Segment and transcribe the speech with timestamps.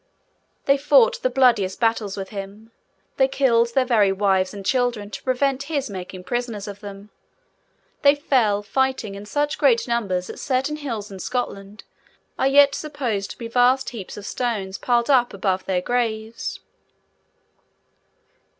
[0.65, 2.71] They fought the bloodiest battles with him;
[3.17, 7.11] they killed their very wives and children, to prevent his making prisoners of them;
[8.01, 11.83] they fell, fighting, in such great numbers that certain hills in Scotland
[12.39, 16.61] are yet supposed to be vast heaps of stones piled up above their graves.